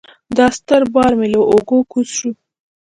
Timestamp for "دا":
0.37-0.45